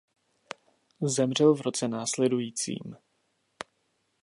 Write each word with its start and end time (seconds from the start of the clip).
Zemřel 1.07 1.55
v 1.55 1.61
roce 1.61 1.87
následujícím. 1.87 2.95